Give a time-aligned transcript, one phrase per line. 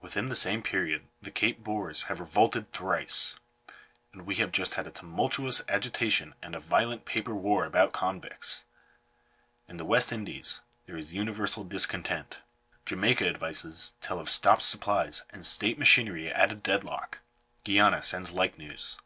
[0.00, 3.36] Within the same period the Cape Boers have revolted thrice;
[4.10, 7.92] and we have just had a tumultuous agi tation and a violent paper war about
[7.92, 8.64] convicts.
[9.68, 12.38] In the West Indies there is universal discontent.
[12.86, 17.20] Jamaica advices tell of stopped supplies, and state machinery at a dead lock.
[17.62, 18.98] Guiana sends like news.